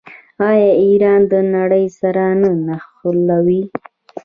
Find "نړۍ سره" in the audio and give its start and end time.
1.55-2.23